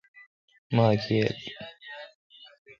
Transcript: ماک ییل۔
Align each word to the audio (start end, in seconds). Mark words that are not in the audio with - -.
ماک 0.75 1.03
ییل۔ 1.15 1.37